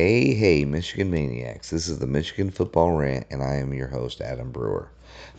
[0.00, 1.70] Hey, hey, Michigan Maniacs.
[1.70, 4.88] This is the Michigan Football Rant, and I am your host, Adam Brewer.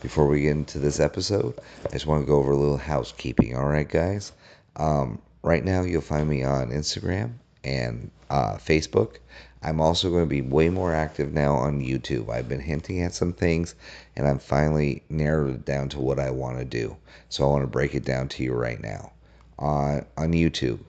[0.02, 3.56] Before we get into this episode, I just want to go over a little housekeeping.
[3.56, 4.34] All right, guys?
[4.75, 9.20] Um, right now, you'll find me on Instagram and uh, Facebook.
[9.64, 12.29] I'm also going to be way more active now on YouTube.
[12.29, 13.76] I've been hinting at some things,
[14.18, 16.98] and I'm finally narrowed it down to what I want to do.
[17.29, 19.14] So I want to break it down to you right now.
[19.57, 20.79] On, on YouTube,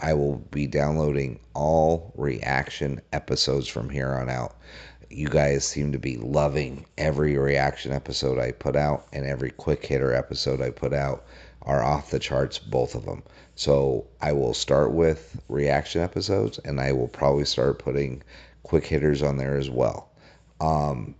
[0.00, 4.56] I will be downloading all reaction episodes from here on out.
[5.10, 9.84] You guys seem to be loving every reaction episode I put out, and every quick
[9.84, 11.24] hitter episode I put out
[11.62, 13.22] are off the charts, both of them.
[13.54, 18.22] So I will start with reaction episodes, and I will probably start putting
[18.62, 20.10] quick hitters on there as well.
[20.60, 21.14] Um,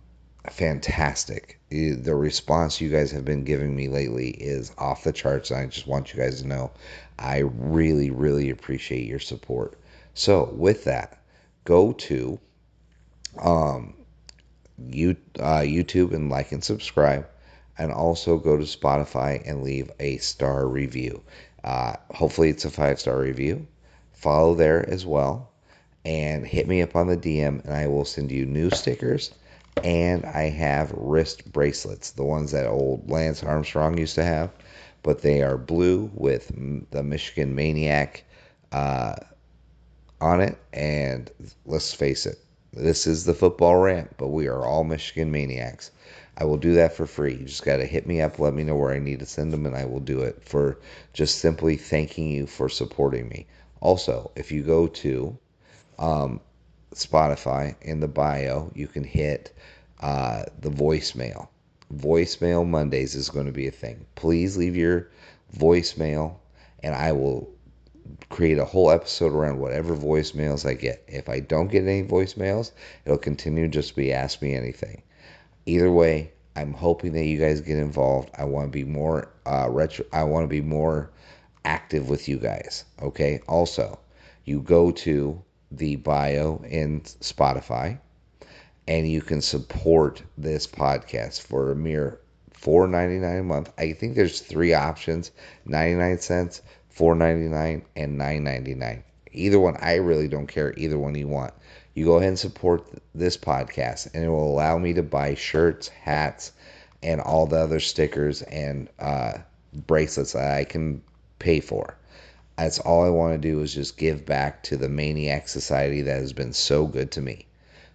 [0.49, 1.59] fantastic.
[1.69, 5.51] The response you guys have been giving me lately is off the charts.
[5.51, 6.71] I just want you guys to know
[7.19, 9.77] I really, really appreciate your support.
[10.13, 11.19] So, with that,
[11.63, 12.39] go to
[13.39, 13.93] um,
[14.89, 17.27] you, uh, YouTube and like and subscribe,
[17.77, 21.21] and also go to Spotify and leave a star review.
[21.63, 23.67] Uh, hopefully, it's a five star review.
[24.13, 25.51] Follow there as well,
[26.05, 29.31] and hit me up on the DM, and I will send you new stickers
[29.83, 34.51] and I have wrist bracelets, the ones that old Lance Armstrong used to have,
[35.03, 36.51] but they are blue with
[36.91, 38.23] the Michigan Maniac
[38.71, 39.15] uh,
[40.19, 40.57] on it.
[40.73, 41.31] And
[41.65, 42.39] let's face it,
[42.73, 45.91] this is the football rant, but we are all Michigan Maniacs.
[46.37, 47.33] I will do that for free.
[47.33, 49.51] You just got to hit me up, let me know where I need to send
[49.51, 50.77] them, and I will do it for
[51.13, 53.47] just simply thanking you for supporting me.
[53.81, 55.37] Also, if you go to
[55.97, 56.39] um,
[56.93, 59.51] Spotify in the bio, you can hit
[59.99, 61.47] uh, the voicemail.
[61.93, 64.05] Voicemail Mondays is going to be a thing.
[64.15, 65.09] Please leave your
[65.55, 66.35] voicemail,
[66.83, 67.49] and I will
[68.29, 71.03] create a whole episode around whatever voicemails I get.
[71.07, 72.71] If I don't get any voicemails,
[73.05, 75.01] it'll continue just be ask me anything.
[75.65, 78.31] Either way, I'm hoping that you guys get involved.
[78.37, 80.05] I want to be more uh, retro.
[80.11, 81.11] I want to be more
[81.65, 82.85] active with you guys.
[83.01, 83.41] Okay.
[83.47, 83.99] Also,
[84.45, 87.99] you go to the bio in Spotify
[88.87, 92.19] and you can support this podcast for a mere
[92.61, 93.71] $4.99 a month.
[93.77, 95.31] I think there's three options
[95.65, 96.61] 99 cents,
[96.95, 99.03] $4.99, and $9.99.
[99.33, 100.73] Either one, I really don't care.
[100.77, 101.53] Either one you want.
[101.93, 105.87] You go ahead and support this podcast, and it will allow me to buy shirts,
[105.87, 106.51] hats,
[107.03, 109.33] and all the other stickers and uh,
[109.73, 111.01] bracelets that I can
[111.39, 111.95] pay for.
[112.57, 116.19] That's all I want to do is just give back to the Maniac Society that
[116.19, 117.46] has been so good to me.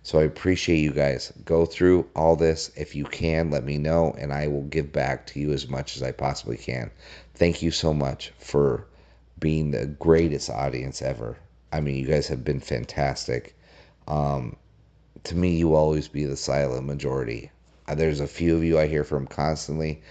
[0.05, 1.33] So I appreciate you guys.
[1.45, 2.73] Go through all this.
[2.75, 5.97] If you can, let me know, and I will give back to you as much
[5.97, 6.91] as I possibly can.
[7.35, 8.87] Thank you so much for
[9.39, 11.37] being the greatest audience ever.
[11.73, 13.57] I mean, you guys have been fantastic.
[14.09, 14.57] Um,
[15.25, 17.53] to me, you always be the silent majority.
[17.87, 20.03] Uh, there's a few of you I hear from constantly,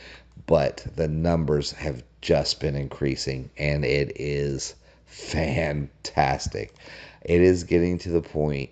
[0.47, 4.75] but the numbers have just been increasing and it is
[5.05, 6.73] fantastic.
[7.23, 8.69] It is getting to the point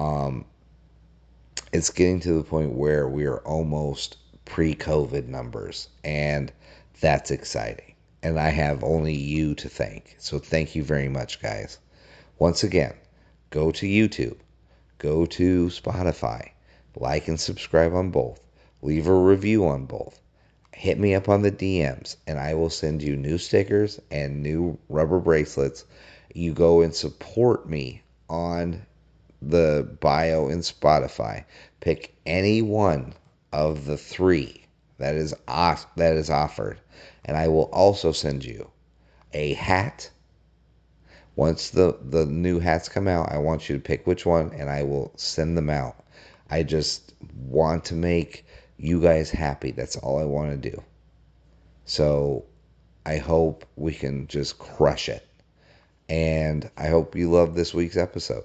[0.00, 0.44] um
[1.72, 6.52] it's getting to the point where we are almost pre-COVID numbers and
[7.00, 7.94] that's exciting.
[8.22, 10.16] And I have only you to thank.
[10.18, 11.78] So thank you very much guys.
[12.38, 12.94] Once again,
[13.50, 14.38] go to YouTube,
[14.98, 16.50] go to Spotify,
[16.96, 18.40] like and subscribe on both,
[18.82, 20.20] leave a review on both
[20.80, 24.78] hit me up on the DMs and I will send you new stickers and new
[24.88, 25.84] rubber bracelets.
[26.34, 28.86] You go and support me on
[29.42, 31.44] the bio in Spotify.
[31.80, 33.14] Pick any one
[33.52, 34.64] of the three
[34.98, 36.78] that is off, that is offered,
[37.24, 38.70] and I will also send you
[39.32, 40.10] a hat.
[41.36, 44.68] Once the the new hats come out, I want you to pick which one, and
[44.68, 46.04] I will send them out.
[46.50, 48.44] I just want to make
[48.76, 49.70] you guys happy.
[49.70, 50.82] That's all I want to do.
[51.84, 52.44] So
[53.06, 55.26] I hope we can just crush it.
[56.08, 58.44] And I hope you love this week's episode.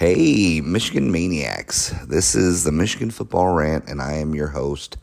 [0.00, 1.90] Hey, Michigan Maniacs.
[2.06, 4.96] This is the Michigan Football Rant, and I am your host,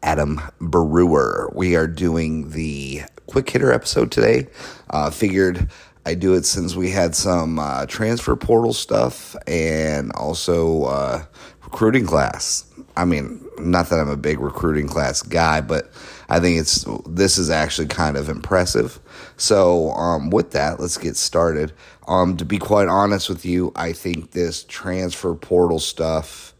[0.00, 1.50] Adam Brewer.
[1.52, 4.46] We are doing the quick hitter episode today.
[4.90, 5.68] Uh, figured
[6.06, 11.24] I'd do it since we had some uh, transfer portal stuff and also uh,
[11.64, 12.64] recruiting class.
[12.96, 15.90] I mean, not that I'm a big recruiting class guy, but
[16.28, 19.00] I think it's this is actually kind of impressive.
[19.36, 21.72] So, um, with that, let's get started.
[22.06, 26.52] Um, to be quite honest with you, I think this transfer portal stuff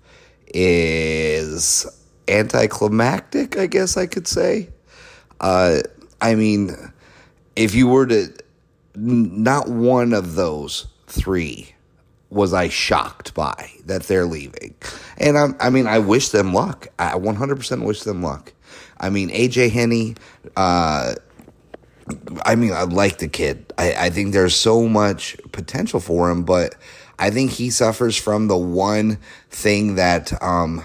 [0.47, 1.87] is
[2.29, 3.59] anticlimactic.
[3.59, 4.71] I guess I could say.
[5.41, 5.81] Uh,
[6.21, 6.71] I mean,
[7.57, 8.33] if you were to,
[8.95, 11.75] not one of those three
[12.31, 14.75] was I shocked by that they're leaving.
[15.19, 16.89] And I, I mean, I wish them luck.
[16.99, 18.53] I 100% wish them luck.
[18.99, 20.17] I mean, AJ Henning,
[20.57, 21.15] uh,
[22.45, 23.73] I mean, I like the kid.
[23.79, 26.75] I, I think there's so much potential for him, but
[27.19, 29.19] I think he suffers from the one
[29.51, 30.83] thing that um,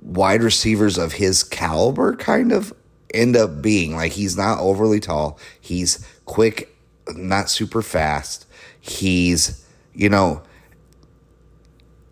[0.00, 2.72] wide receivers of his caliber kind of
[3.12, 3.94] end up being.
[3.94, 6.74] Like, he's not overly tall, he's quick,
[7.14, 8.46] not super fast.
[8.80, 9.64] He's
[9.98, 10.42] you know,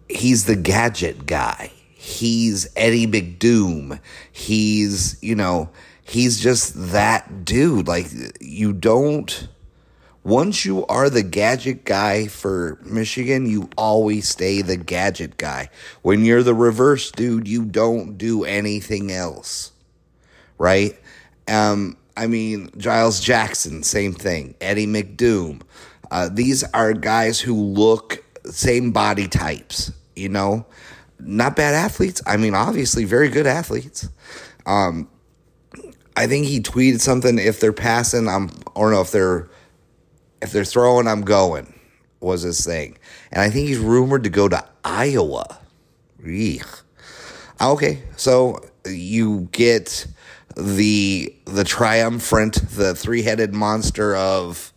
[0.08, 1.70] he's the gadget guy.
[1.94, 4.00] He's Eddie McDoom.
[4.32, 5.70] He's, you know,
[6.06, 7.88] he's just that dude.
[7.88, 8.06] Like,
[8.40, 9.48] you don't,
[10.22, 15.68] once you are the gadget guy for Michigan, you always stay the gadget guy.
[16.02, 19.72] When you're the reverse dude, you don't do anything else.
[20.58, 20.98] Right?
[21.48, 24.54] Um, I mean, Giles Jackson, same thing.
[24.60, 25.60] Eddie McDoom.
[26.10, 30.64] Uh, these are guys who look same body types, you know,
[31.18, 32.22] not bad athletes.
[32.26, 34.08] I mean, obviously, very good athletes.
[34.64, 35.08] Um,
[36.16, 37.38] I think he tweeted something.
[37.38, 39.48] If they're passing, I'm, or no, if they're,
[40.40, 41.72] if they're throwing, I'm going.
[42.20, 42.96] Was his thing,
[43.30, 45.58] and I think he's rumored to go to Iowa.
[46.26, 46.64] Eek.
[47.60, 50.06] Okay, so you get
[50.56, 54.72] the the triumphant, the three headed monster of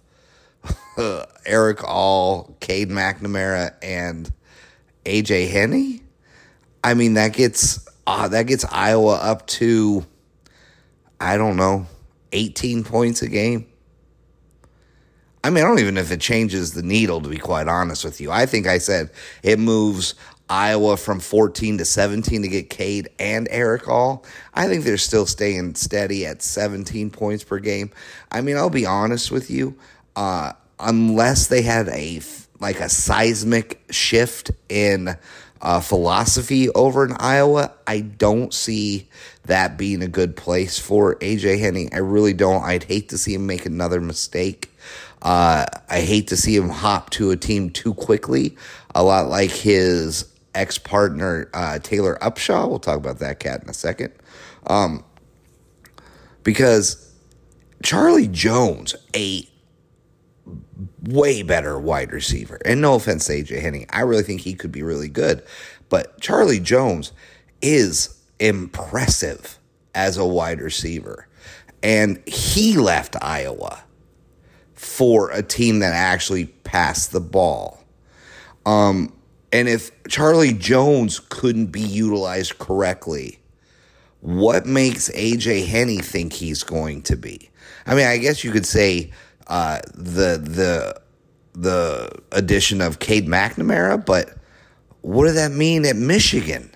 [1.45, 4.31] Erick All, Cade McNamara, and
[5.05, 6.01] AJ Henning.
[6.83, 10.05] I mean, that gets uh, that gets Iowa up to
[11.19, 11.85] I don't know,
[12.31, 13.65] 18 points a game.
[15.43, 18.03] I mean, I don't even know if it changes the needle, to be quite honest
[18.03, 18.29] with you.
[18.29, 19.09] I think I said
[19.41, 20.15] it moves
[20.49, 24.25] Iowa from 14 to 17 to get Cade and Erick All.
[24.53, 27.91] I think they're still staying steady at 17 points per game.
[28.31, 29.77] I mean, I'll be honest with you.
[30.15, 32.21] Uh, unless they had a
[32.59, 35.15] like a seismic shift in
[35.61, 39.07] uh, philosophy over in Iowa, I don't see
[39.49, 41.89] that being a good place for AJ Henning.
[41.93, 42.63] I really don't.
[42.63, 44.71] I'd hate to see him make another mistake.
[45.21, 48.55] Uh, I hate to see him hop to a team too quickly,
[48.95, 50.25] a lot like his
[50.55, 52.69] ex partner uh, Taylor Upshaw.
[52.69, 54.13] We'll talk about that cat in a second.
[54.67, 55.03] Um,
[56.43, 57.13] because
[57.83, 59.47] Charlie Jones, a
[61.03, 62.59] way better wide receiver.
[62.65, 65.43] And no offense to AJ Henning, I really think he could be really good.
[65.89, 67.11] But Charlie Jones
[67.61, 69.59] is impressive
[69.95, 71.27] as a wide receiver.
[71.81, 73.83] And he left Iowa
[74.73, 77.83] for a team that actually passed the ball.
[78.65, 79.13] Um,
[79.51, 83.39] and if Charlie Jones couldn't be utilized correctly,
[84.21, 87.49] what makes AJ Henning think he's going to be?
[87.85, 89.11] I mean, I guess you could say
[89.47, 91.01] uh, the the
[91.53, 94.37] the addition of Cade McNamara, but
[95.01, 96.69] what does that mean at Michigan?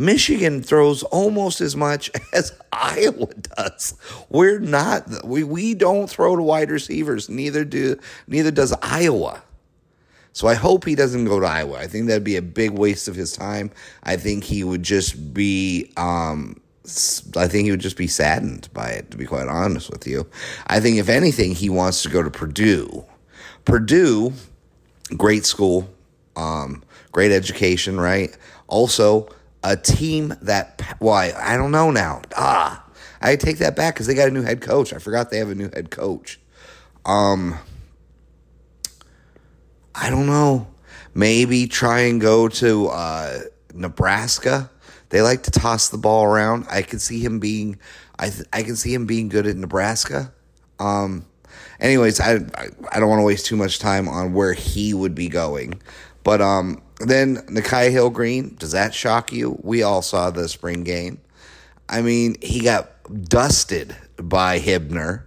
[0.00, 3.94] Michigan throws almost as much as Iowa does.
[4.30, 7.28] We're not we we don't throw to wide receivers.
[7.28, 9.42] Neither do neither does Iowa.
[10.32, 11.78] So I hope he doesn't go to Iowa.
[11.78, 13.70] I think that'd be a big waste of his time.
[14.04, 16.60] I think he would just be um,
[17.36, 20.26] I think he would just be saddened by it, to be quite honest with you.
[20.66, 23.04] I think, if anything, he wants to go to Purdue.
[23.64, 24.32] Purdue,
[25.16, 25.88] great school,
[26.36, 28.36] um, great education, right?
[28.66, 29.28] Also,
[29.62, 32.22] a team that, why, well, I don't know now.
[32.36, 32.84] Ah,
[33.20, 34.92] I take that back because they got a new head coach.
[34.92, 36.40] I forgot they have a new head coach.
[37.04, 37.58] Um,
[39.94, 40.66] I don't know.
[41.14, 43.40] Maybe try and go to uh,
[43.74, 44.70] Nebraska
[45.10, 46.66] they like to toss the ball around.
[46.70, 47.78] I can see him being,
[48.18, 50.32] I th- I can see him being good at Nebraska.
[50.78, 51.26] Um,
[51.80, 52.34] anyways, I
[52.90, 55.82] I don't want to waste too much time on where he would be going,
[56.24, 58.56] but um, then Nikhai Hill-Green.
[58.56, 59.58] Does that shock you?
[59.62, 61.20] We all saw the spring game.
[61.88, 62.90] I mean, he got
[63.24, 65.24] dusted by Hibner.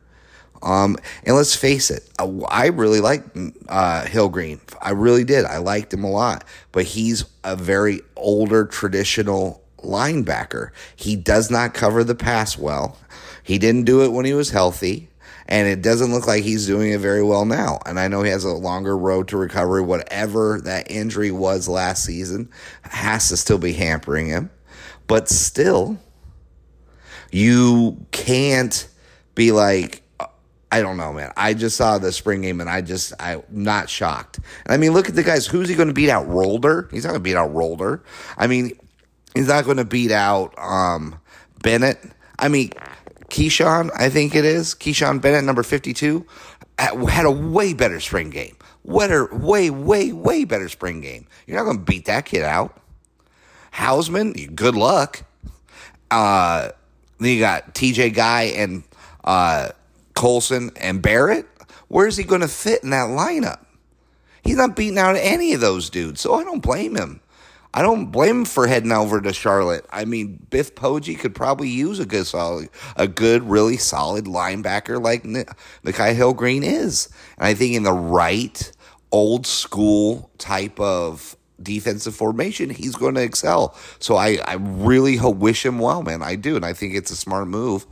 [0.62, 2.10] Um, and let's face it,
[2.48, 3.38] I really liked
[3.68, 4.62] uh, Hill-Green.
[4.82, 5.44] I really did.
[5.44, 6.46] I liked him a lot.
[6.72, 10.70] But he's a very older, traditional linebacker.
[10.96, 12.98] He does not cover the pass well.
[13.44, 15.10] He didn't do it when he was healthy.
[15.48, 17.80] And it doesn't look like he's doing it very well now.
[17.86, 19.82] And I know he has a longer road to recovery.
[19.82, 22.50] Whatever that injury was last season
[22.84, 24.50] has to still be hampering him.
[25.08, 25.98] But still,
[27.32, 28.88] you can't
[29.36, 30.02] be like,
[30.72, 31.32] I don't know, man.
[31.38, 34.40] I just saw the spring game and I just, I'm not shocked.
[34.66, 35.46] I mean, look at the guys.
[35.46, 36.28] Who's he going to beat out?
[36.28, 36.92] Rolder?
[36.92, 38.02] He's not going to beat out Rolder.
[38.38, 38.72] I mean,
[39.36, 41.20] he's not going to beat out um,
[41.62, 42.00] Bennett.
[42.40, 42.72] I mean,
[43.34, 44.76] Kechaun, I think it is.
[44.76, 46.24] Kechaun Bennett, number 52,
[46.78, 48.56] had a way better spring game.
[48.86, 51.26] Better, way, way, way better spring game.
[51.48, 52.80] You're not going to beat that kid out.
[53.74, 55.24] Hausmann, good luck.
[56.12, 56.70] Uh,
[57.18, 58.84] then you got TJ Guy and
[59.24, 59.70] uh,
[60.14, 61.48] Colson and Barrett,
[61.88, 63.66] where's he going to fit in that lineup?
[64.44, 67.20] He's not beating out any of those dudes, so I don't blame him.
[67.74, 69.86] I don't blame him for heading over to Charlotte.
[69.90, 75.02] I mean, Biff Poggi could probably use a good, solid, a good, really solid linebacker
[75.02, 77.10] like Nikhai Hill-Green is.
[77.38, 78.72] And I think in the right,
[79.12, 83.76] old school type of defensive formation, he's going to excel.
[83.98, 86.22] So I, I really hope, wish him well, man.
[86.22, 87.88] I do, and I think it's a smart move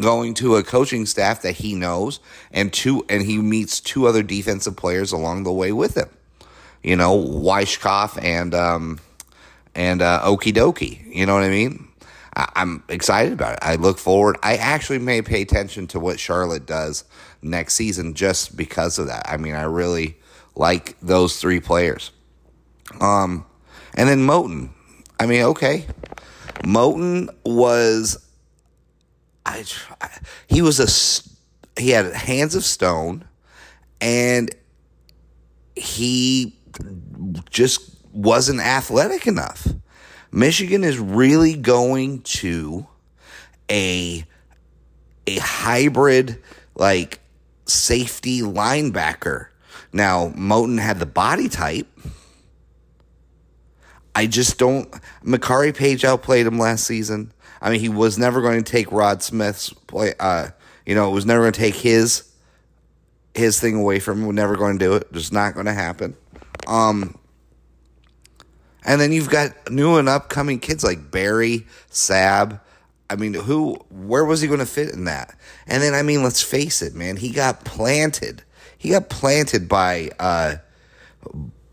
[0.00, 2.18] going to a coaching staff that he knows
[2.50, 6.08] and two and he meets two other defensive players along the way with him.
[6.84, 9.00] You know, Weiskopf and um
[9.74, 11.00] and uh Okie Dokie.
[11.12, 11.88] You know what I mean?
[12.36, 13.58] I, I'm excited about it.
[13.62, 14.36] I look forward.
[14.42, 17.04] I actually may pay attention to what Charlotte does
[17.42, 19.26] next season just because of that.
[19.28, 20.18] I mean, I really
[20.54, 22.12] like those three players.
[23.00, 23.46] Um
[23.94, 24.70] and then Moten.
[25.18, 25.86] I mean, okay.
[26.64, 28.24] Moten was
[29.46, 29.64] I,
[30.46, 33.24] he was a he had hands of stone,
[34.00, 34.54] and
[35.76, 36.56] he
[37.50, 39.66] just wasn't athletic enough.
[40.32, 42.86] Michigan is really going to
[43.70, 44.24] a
[45.26, 46.42] a hybrid
[46.74, 47.20] like
[47.66, 49.46] safety linebacker.
[49.92, 51.86] Now, Moten had the body type.
[54.14, 54.90] I just don't.
[55.24, 57.32] Makari Paige outplayed him last season.
[57.60, 60.14] I mean, he was never going to take Rod Smith's play.
[60.20, 60.48] Uh,
[60.84, 62.30] you know, it was never going to take his
[63.34, 64.26] his thing away from him.
[64.26, 65.12] We're never going to do it.
[65.12, 66.16] Just not going to happen.
[66.66, 67.18] Um,
[68.84, 72.60] and then you've got new and upcoming kids like Barry, Sab.
[73.08, 73.74] I mean, who?
[73.90, 75.36] Where was he going to fit in that?
[75.66, 77.16] And then, I mean, let's face it, man.
[77.16, 78.42] He got planted.
[78.78, 80.56] He got planted by uh,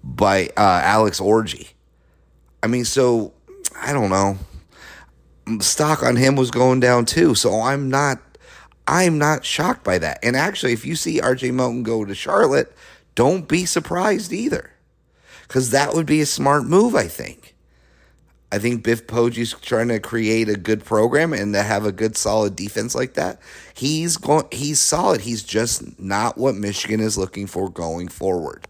[0.03, 1.71] by uh, Alex Orji.
[2.63, 3.33] I mean, so
[3.75, 4.37] I don't know
[5.59, 7.35] stock on him was going down too.
[7.35, 8.19] So I'm not
[8.87, 10.19] I'm not shocked by that.
[10.23, 12.75] And actually, if you see RJ Moten go to Charlotte,
[13.15, 14.71] don't be surprised either.
[15.51, 17.55] Because that would be a smart move, I think.
[18.53, 22.15] I think Biff Poggi's trying to create a good program and to have a good
[22.15, 23.41] solid defense like that.
[23.73, 25.19] He's going he's solid.
[25.19, 28.65] He's just not what Michigan is looking for going forward.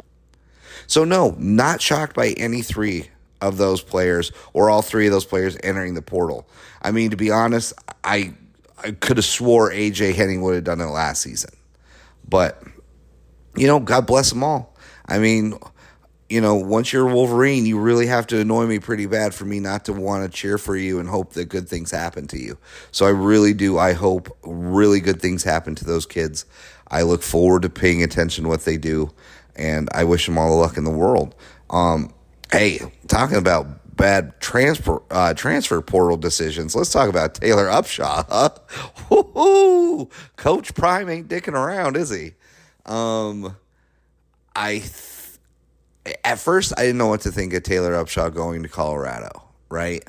[0.88, 3.10] So no, not shocked by any three
[3.42, 6.50] of those players or all three of those players entering the portal.
[6.82, 7.74] I mean, to be honest,
[8.04, 8.34] I
[8.84, 11.52] I could have swore AJ Henning would have done it last season.
[12.28, 12.60] But
[13.56, 14.76] you know, God bless them all.
[15.06, 15.60] I mean,
[16.32, 19.60] you know, once you're Wolverine, you really have to annoy me pretty bad for me
[19.60, 22.58] not to want to cheer for you and hope that good things happen to you.
[22.92, 23.78] So I really do.
[23.78, 26.46] I hope really good things happen to those kids.
[26.88, 29.12] I look forward to paying attention to what they do,
[29.56, 31.36] and I wish them all the luck in the world.
[31.70, 32.14] Um,
[32.52, 36.76] Hey, talking about bad transfer uh, transfer portal decisions.
[36.76, 38.26] Let's talk about Taylor Upshaw.
[39.10, 40.06] Huh?
[40.36, 42.34] Coach Prime ain't dicking around, is he?
[42.86, 43.56] Um,
[44.54, 44.80] I
[46.24, 49.44] at first I didn't know what to think of Taylor Upshaw going to Colorado.
[49.70, 50.03] Right?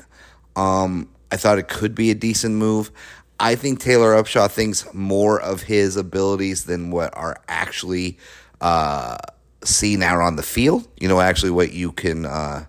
[0.55, 2.91] Um, I thought it could be a decent move.
[3.39, 8.17] I think Taylor Upshaw thinks more of his abilities than what are actually
[8.61, 9.17] uh,
[9.63, 10.87] seen out on the field.
[10.99, 12.65] You know, actually, what you can uh,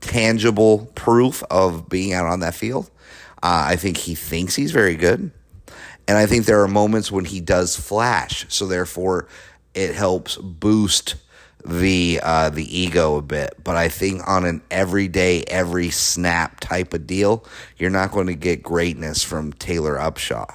[0.00, 2.90] tangible proof of being out on that field.
[3.42, 5.30] Uh, I think he thinks he's very good,
[6.08, 8.46] and I think there are moments when he does flash.
[8.48, 9.28] So therefore,
[9.74, 11.16] it helps boost
[11.66, 13.54] the uh, the ego a bit.
[13.62, 17.44] But I think on an everyday, every snap type of deal,
[17.76, 20.46] you're not going to get greatness from Taylor Upshaw.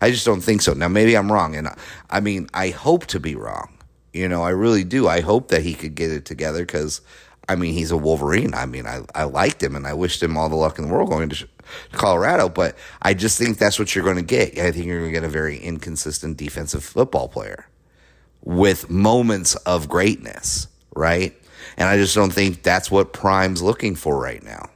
[0.00, 0.72] I just don't think so.
[0.72, 1.68] Now maybe I'm wrong, and
[2.10, 3.70] I mean I hope to be wrong.
[4.12, 5.08] You know, I really do.
[5.08, 7.00] I hope that he could get it together because,
[7.48, 8.54] I mean, he's a Wolverine.
[8.54, 10.92] I mean, I, I liked him and I wished him all the luck in the
[10.92, 11.48] world going to
[11.90, 14.56] Colorado, but I just think that's what you're going to get.
[14.56, 17.66] I think you're going to get a very inconsistent defensive football player
[18.44, 21.34] with moments of greatness, right?
[21.76, 24.70] And I just don't think that's what Prime's looking for right now.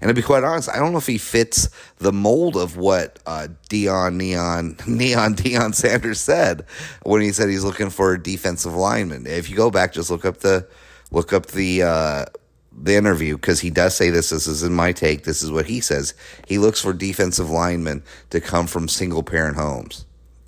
[0.00, 3.18] And to be quite honest, I don't know if he fits the mold of what
[3.26, 6.64] uh, Dion Neon Neon Deion Sanders said
[7.02, 9.26] when he said he's looking for a defensive lineman.
[9.26, 10.66] If you go back, just look up the
[11.10, 12.24] look up the uh,
[12.72, 14.30] the interview because he does say this.
[14.30, 15.24] This is in my take.
[15.24, 16.14] This is what he says.
[16.46, 20.04] He looks for defensive linemen to come from single parent homes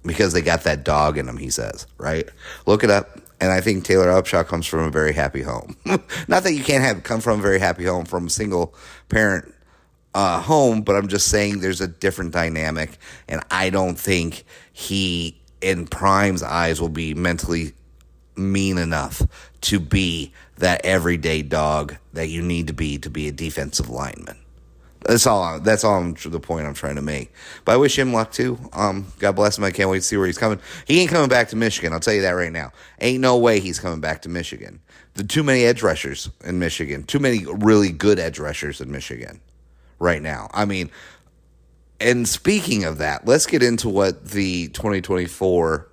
[0.09, 1.37] because they got that dog in them.
[1.37, 2.29] He says, right?
[2.67, 3.21] Look it up.
[3.41, 5.77] And I think Taylor Upshaw comes from a very happy home.
[6.27, 8.75] Not that you can't have come from a very happy home from a single
[9.09, 9.55] parent
[10.15, 12.99] uh, home, but I'm just saying there's a different dynamic,
[13.29, 17.75] and I don't think he, in Prime's eyes, will be mentally
[18.37, 19.23] mean enough
[19.61, 24.39] to be that everyday dog that you need to be to be a defensive lineman.
[25.03, 25.61] That's all.
[25.61, 26.01] That's all.
[26.01, 27.33] I'm, the point I'm trying to make.
[27.65, 28.59] But I wish him luck too.
[28.73, 29.65] Um, God bless him.
[29.65, 30.59] I can't wait to see where he's coming.
[30.87, 31.93] He ain't coming back to Michigan.
[31.93, 32.73] I'll tell you that right now.
[33.01, 34.81] Ain't no way he's coming back to Michigan.
[35.15, 37.05] The too many edge rushers in Michigan.
[37.05, 39.41] Too many really good edge rushers in Michigan
[39.99, 40.49] right now.
[40.53, 40.91] I mean,
[42.01, 45.89] and speaking of that, let's get into what the 2024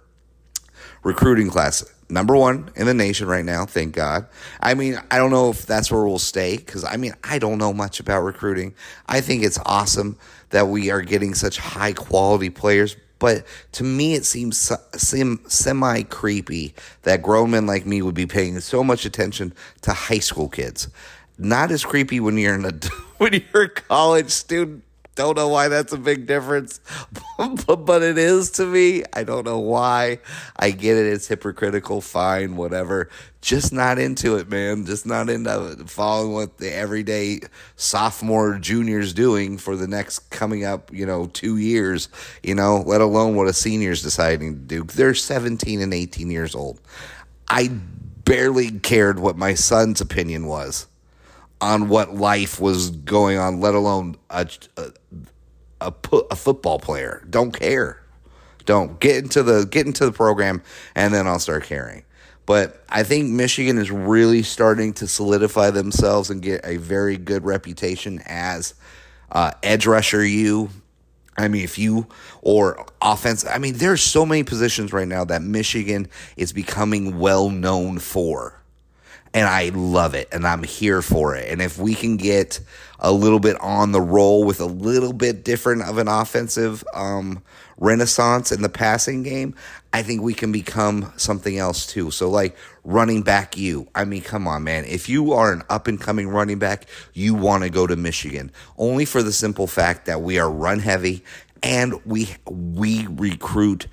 [1.04, 4.26] recruiting class number one in the nation right now, thank God.
[4.60, 7.58] I mean, I don't know if that's where we'll stay because I mean, I don't
[7.58, 8.74] know much about recruiting.
[9.08, 10.18] I think it's awesome
[10.50, 12.96] that we are getting such high quality players.
[13.18, 18.60] But to me, it seems semi creepy that grown men like me would be paying
[18.60, 20.90] so much attention to high school kids.
[21.38, 22.72] Not as creepy when you're in a
[23.18, 24.85] when you're a college student
[25.16, 26.82] don't know why that's a big difference,
[27.38, 29.04] but, it is to me.
[29.14, 30.20] I don't know why.
[30.58, 31.08] I get it.
[31.08, 32.02] It's hypocritical.
[32.02, 33.10] Fine, whatever.
[33.42, 34.86] Just not into it, man.
[34.86, 37.40] Just not into following what the everyday
[37.78, 42.10] sophomore junior's doing for the next coming up, you know, two years,
[42.44, 44.84] you know, let alone what a senior's deciding to do.
[44.84, 46.82] They're 17 and 18 years old.
[47.48, 47.70] I
[48.26, 50.88] barely cared what my son's opinion was
[51.61, 54.91] on what life was going on, let alone a, a,
[55.81, 55.94] a,
[56.31, 57.25] a football player.
[57.29, 58.01] Don't care.
[58.65, 60.63] Don't get into the get into the program,
[60.96, 62.03] and then I'll start caring.
[62.46, 67.44] But I think Michigan is really starting to solidify themselves and get a very good
[67.44, 68.75] reputation as
[69.31, 70.24] uh, edge rusher.
[70.24, 70.70] You,
[71.37, 72.07] I mean, if you
[72.41, 77.50] or offense, I mean, there's so many positions right now that Michigan is becoming well
[77.50, 78.61] known for
[79.36, 81.52] and I love it and I'm here for it.
[81.52, 82.62] And if we can get
[83.00, 87.44] a little bit on the roll with a little bit different of an offensive um,
[87.78, 89.54] renaissance in the passing game,
[89.92, 92.12] I think we can become something else too.
[92.12, 94.86] So, like running back, you, I mean, come on, man.
[94.86, 98.54] If you are an up and coming running back, you want to go to Michigan
[98.78, 101.26] only for the simple fact that we are run heavy
[101.62, 103.88] and we we recruit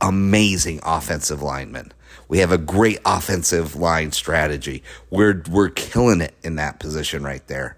[0.00, 1.92] amazing offensive linemen.
[2.30, 4.84] We have a great offensive line strategy.
[5.10, 7.76] We're we're killing it in that position right there.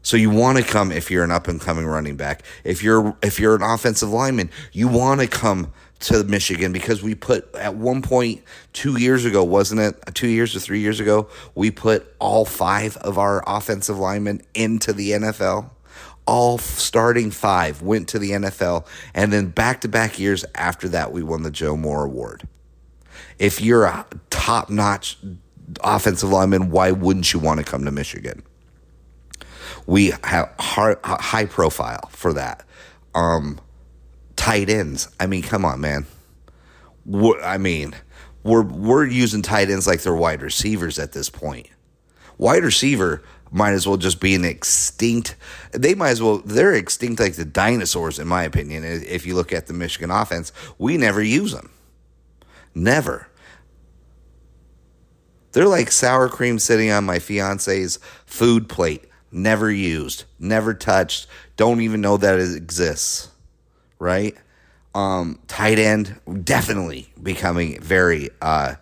[0.00, 2.42] So you want to come if you're an up and coming running back.
[2.64, 7.14] If you're if you're an offensive lineman, you want to come to Michigan because we
[7.14, 10.14] put at one point two years ago, wasn't it?
[10.14, 14.94] Two years or three years ago, we put all five of our offensive linemen into
[14.94, 15.70] the NFL
[16.26, 18.84] all starting five went to the NFL,
[19.14, 22.48] and then back to back years after that, we won the Joe Moore Award.
[23.38, 25.18] If you're a top notch
[25.82, 28.42] offensive lineman, why wouldn't you want to come to Michigan?
[29.86, 32.64] We have high profile for that.
[33.14, 33.60] Um,
[34.34, 35.08] tight ends.
[35.20, 36.06] I mean, come on, man.
[37.42, 37.94] I mean,
[38.42, 41.68] we're we're using tight ends like they're wide receivers at this point.
[42.38, 45.36] Wide receiver might as well just be an extinct.
[45.72, 46.38] They might as well.
[46.38, 48.84] They're extinct like the dinosaurs, in my opinion.
[48.84, 51.70] If you look at the Michigan offense, we never use them.
[52.76, 53.26] Never.
[55.52, 59.02] They're like sour cream sitting on my fiance's food plate.
[59.32, 63.30] Never used, never touched, don't even know that it exists.
[63.98, 64.36] Right?
[64.94, 68.74] Um, tight end, definitely becoming very, uh,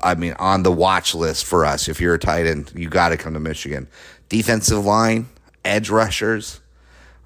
[0.00, 1.88] I mean, on the watch list for us.
[1.88, 3.88] If you're a tight end, you got to come to Michigan.
[4.28, 5.28] Defensive line,
[5.64, 6.60] edge rushers.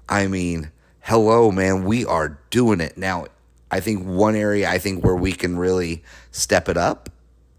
[0.09, 0.71] I mean,
[1.01, 1.85] hello, man.
[1.85, 2.97] We are doing it.
[2.97, 3.27] Now,
[3.71, 7.09] I think one area I think where we can really step it up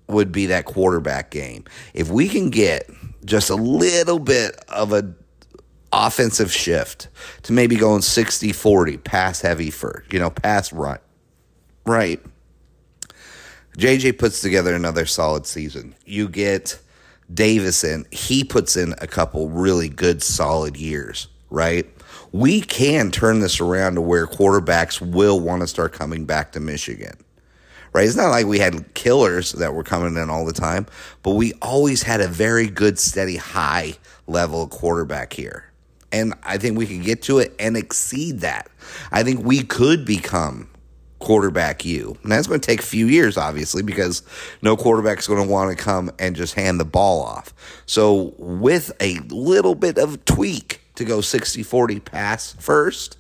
[0.08, 1.64] would be that quarterback game.
[1.94, 2.88] If we can get
[3.24, 5.14] just a little bit of a
[5.92, 7.08] offensive shift
[7.42, 10.98] to maybe going 60-40 pass heavy for, you know, pass run.
[11.84, 12.20] Right.
[13.78, 15.94] JJ puts together another solid season.
[16.04, 16.78] You get
[17.32, 21.86] Davison, he puts in a couple really good solid years, right?
[22.33, 26.61] We can turn this around to where quarterbacks will want to start coming back to
[26.61, 27.16] Michigan.
[27.92, 28.07] Right?
[28.07, 30.87] It's not like we had killers that were coming in all the time,
[31.22, 33.94] but we always had a very good, steady, high
[34.26, 35.70] level quarterback here.
[36.12, 38.68] And I think we could get to it and exceed that.
[39.11, 40.68] I think we could become
[41.18, 42.16] quarterback you.
[42.22, 44.22] And that's going to take a few years, obviously, because
[44.62, 47.55] no quarterback is going to want to come and just hand the ball off.
[47.87, 53.16] So, with a little bit of tweak to go 60 40 pass first,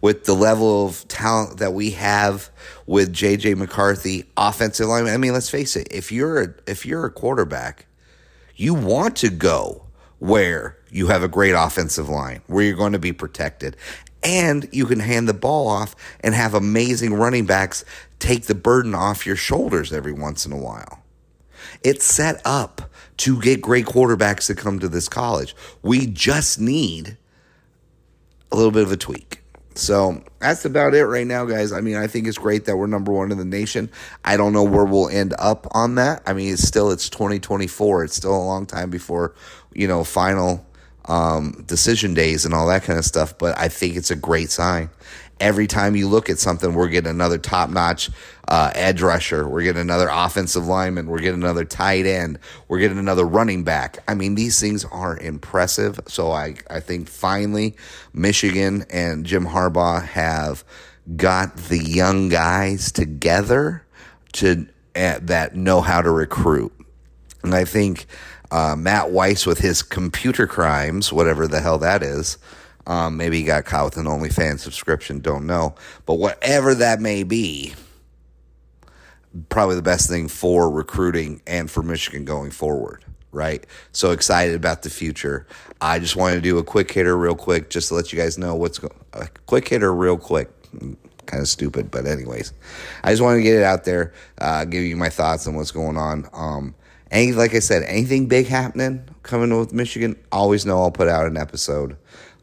[0.00, 2.50] with the level of talent that we have
[2.86, 5.06] with JJ McCarthy, offensive line.
[5.06, 7.86] I mean, let's face it, if you're a, if you're a quarterback,
[8.54, 9.86] you want to go
[10.18, 13.76] where you have a great offensive line, where you're going to be protected
[14.24, 17.84] and you can hand the ball off and have amazing running backs
[18.18, 21.03] take the burden off your shoulders every once in a while.
[21.82, 22.82] It's set up
[23.18, 25.54] to get great quarterbacks to come to this college.
[25.82, 27.16] We just need
[28.50, 29.40] a little bit of a tweak.
[29.76, 31.72] So that's about it right now, guys.
[31.72, 33.90] I mean, I think it's great that we're number one in the nation.
[34.24, 36.22] I don't know where we'll end up on that.
[36.26, 38.04] I mean, it's still it's 2024.
[38.04, 39.34] It's still a long time before
[39.72, 40.64] you know final
[41.06, 43.36] um, decision days and all that kind of stuff.
[43.38, 44.90] But I think it's a great sign.
[45.40, 48.08] Every time you look at something, we're getting another top notch
[48.48, 49.48] uh, edge rusher.
[49.48, 51.08] We're getting another offensive lineman.
[51.08, 52.38] We're getting another tight end.
[52.68, 53.98] We're getting another running back.
[54.06, 55.98] I mean, these things are impressive.
[56.06, 57.74] So I, I think finally
[58.12, 60.64] Michigan and Jim Harbaugh have
[61.16, 63.84] got the young guys together
[64.34, 66.72] to uh, that know how to recruit.
[67.42, 68.06] And I think
[68.54, 72.38] uh, Matt Weiss with his computer crimes, whatever the hell that is.
[72.86, 75.74] Um, maybe he got caught with an OnlyFans subscription, don't know.
[76.06, 77.74] But whatever that may be,
[79.48, 83.66] probably the best thing for recruiting and for Michigan going forward, right?
[83.90, 85.48] So excited about the future.
[85.80, 88.38] I just wanted to do a quick hitter real quick just to let you guys
[88.38, 90.48] know what's going a quick hitter real quick.
[91.26, 92.52] Kind of stupid, but anyways,
[93.02, 95.72] I just wanted to get it out there, uh, give you my thoughts on what's
[95.72, 96.28] going on.
[96.32, 96.74] Um,
[97.14, 101.26] any, like I said, anything big happening coming with Michigan, always know I'll put out
[101.26, 101.96] an episode.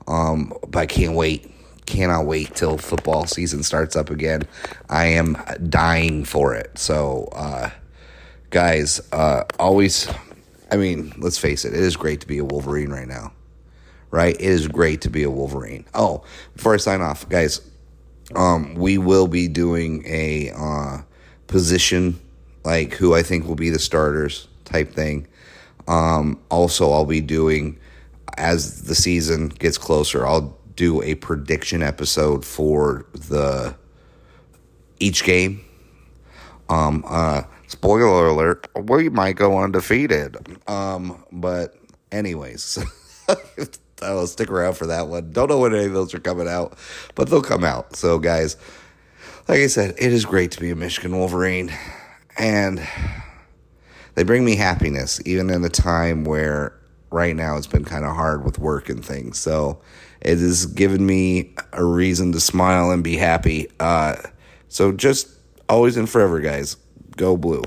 [0.08, 1.52] Um, but I can't wait.
[1.86, 4.44] Cannot wait till football season starts up again.
[4.90, 6.78] I am dying for it.
[6.80, 7.70] So, uh,
[8.50, 10.10] guys, uh, always,
[10.72, 13.34] I mean, let's face it, it is great to be a Wolverine right now,
[14.10, 14.36] right?
[14.36, 15.86] It is great to be a Wolverine.
[15.94, 16.24] Oh,
[16.56, 17.60] before I sign off, guys,
[18.36, 21.02] um, we will be doing a uh,
[21.48, 22.22] position
[22.64, 25.28] like who I think will be the starters type thing.
[25.88, 27.80] Um, also, I'll be doing
[28.38, 30.26] as the season gets closer.
[30.26, 33.76] I'll do a prediction episode for the
[35.00, 35.62] each game.
[36.70, 40.38] Um, uh, spoiler alert: we might go undefeated.
[40.68, 41.76] Um, but
[42.12, 42.84] anyways,
[44.02, 45.32] I'll stick around for that one.
[45.32, 46.78] Don't know when any of those are coming out,
[47.16, 47.96] but they'll come out.
[47.96, 48.56] So, guys,
[49.48, 51.74] like I said, it is great to be a Michigan Wolverine,
[52.38, 52.80] and
[54.16, 56.74] they bring me happiness, even in a time where
[57.12, 59.38] right now it's been kind of hard with work and things.
[59.38, 59.82] So
[60.22, 63.68] it has given me a reason to smile and be happy.
[63.80, 64.16] Uh,
[64.70, 65.30] so just
[65.68, 66.78] always and forever, guys,
[67.18, 67.64] go blue.